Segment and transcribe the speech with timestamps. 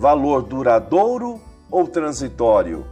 [0.00, 1.38] valor duradouro
[1.70, 2.86] ou transitório?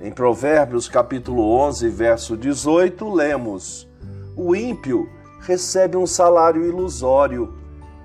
[0.00, 3.88] Em Provérbios capítulo 11, verso 18, lemos:
[4.36, 7.52] O ímpio recebe um salário ilusório,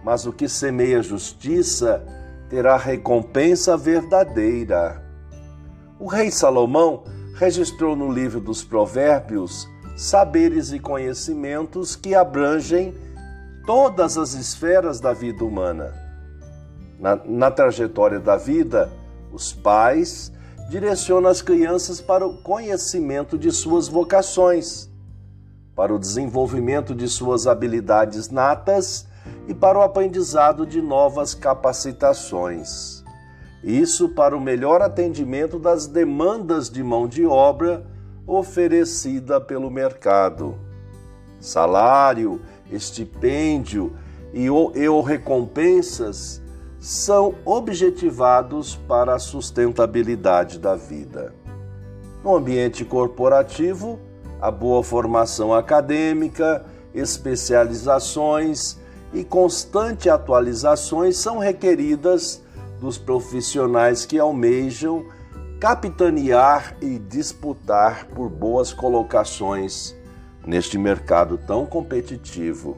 [0.03, 2.03] mas o que semeia justiça
[2.49, 5.03] terá recompensa verdadeira.
[5.99, 7.03] O rei Salomão
[7.35, 12.91] registrou no livro dos Provérbios saberes e conhecimentos que abrangem
[13.67, 16.05] todas as esferas da vida humana
[16.99, 18.91] na, na trajetória da vida,
[19.31, 20.31] os pais
[20.69, 24.89] direcionam as crianças para o conhecimento de suas vocações,
[25.75, 29.08] para o desenvolvimento de suas habilidades natas
[29.47, 33.03] e para o aprendizado de novas capacitações.
[33.64, 37.86] Isso para o melhor atendimento das demandas de mão de obra
[38.25, 40.56] oferecida pelo mercado.
[41.39, 42.41] Salário,
[42.72, 43.95] estipêndio
[44.34, 46.41] e ou recompensas
[46.86, 51.33] são objetivados para a sustentabilidade da vida.
[52.23, 54.00] No ambiente corporativo,
[54.39, 56.63] a boa formação acadêmica,
[56.94, 58.78] especializações
[59.11, 62.44] e constante atualizações são requeridas
[62.80, 65.08] dos profissionais que almejam
[65.59, 69.95] capitanear e disputar por boas colocações
[70.45, 72.78] neste mercado tão competitivo.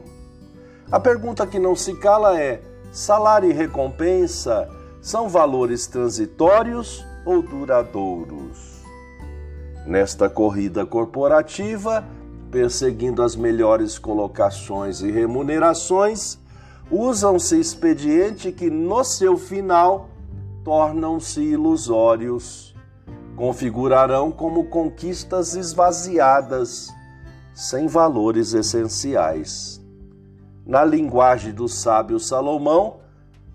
[0.90, 4.66] A pergunta que não se cala é: Salário e recompensa
[5.00, 8.82] são valores transitórios ou duradouros?
[9.86, 12.02] Nesta corrida corporativa,
[12.50, 16.38] perseguindo as melhores colocações e remunerações,
[16.90, 20.08] usam-se expediente que no seu final
[20.64, 22.74] tornam-se ilusórios.
[23.36, 26.88] Configurarão como conquistas esvaziadas,
[27.54, 29.78] sem valores essenciais
[30.68, 32.98] na linguagem do sábio Salomão,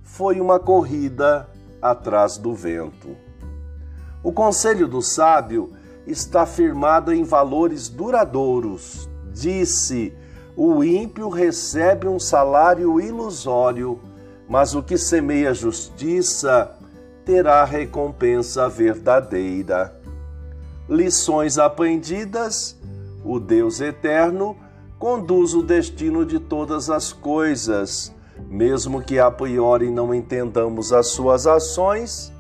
[0.02, 1.48] foi uma corrida
[1.80, 3.16] atrás do vento.
[4.24, 5.72] O conselho do sábio
[6.08, 9.08] está firmado em valores duradouros.
[9.32, 10.12] Disse:
[10.58, 14.00] o ímpio recebe um salário ilusório,
[14.50, 16.76] mas o que semeia justiça
[17.24, 19.96] terá recompensa verdadeira.
[20.90, 22.76] Lições aprendidas:
[23.24, 24.58] o Deus eterno
[25.04, 28.16] conduz o destino de todas as coisas,
[28.48, 32.32] mesmo que a priori não entendamos as suas ações,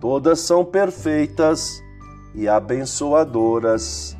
[0.00, 1.82] todas são perfeitas
[2.34, 4.16] e abençoadoras.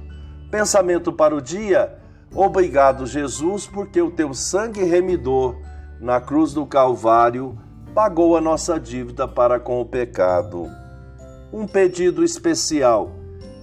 [0.50, 1.98] Pensamento para o dia:
[2.34, 5.56] Obrigado, Jesus, porque o teu sangue remidor
[5.98, 7.58] na cruz do Calvário
[7.94, 10.70] pagou a nossa dívida para com o pecado.
[11.50, 13.12] Um pedido especial: